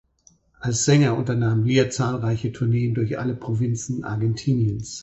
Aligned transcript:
Als 0.59 0.85
Sänger 0.85 1.15
unternahm 1.15 1.63
Lear 1.63 1.91
zahlreiche 1.91 2.51
Tourneen 2.51 2.95
durch 2.95 3.19
alle 3.19 3.35
Provinzen 3.35 4.03
Argentiniens. 4.03 4.99